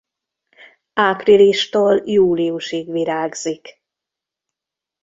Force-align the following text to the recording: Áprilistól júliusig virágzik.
Áprilistól 0.99 2.01
júliusig 2.05 2.87
virágzik. 2.91 3.81